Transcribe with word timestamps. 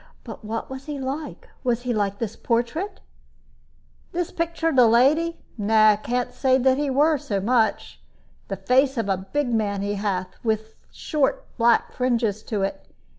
"But 0.23 0.43
what 0.43 0.67
was 0.67 0.87
he 0.87 0.97
like? 0.97 1.47
Was 1.63 1.83
he 1.83 1.93
like 1.93 2.17
this 2.17 2.35
portrait?" 2.35 3.01
"This 4.13 4.31
picture 4.31 4.69
of 4.69 4.75
the 4.75 4.87
lady? 4.87 5.37
No; 5.59 5.75
I 5.89 5.95
can't 5.95 6.33
say 6.33 6.57
that 6.57 6.79
he 6.79 6.89
were, 6.89 7.19
so 7.19 7.39
much. 7.39 8.01
The 8.47 8.55
face 8.55 8.97
of 8.97 9.09
a 9.09 9.15
big 9.17 9.53
man 9.53 9.83
he 9.83 9.93
hath, 9.93 10.43
with 10.43 10.73
short 10.91 11.45
black 11.55 11.91
fringes 11.91 12.41
to 12.45 12.63
it. 12.63 12.83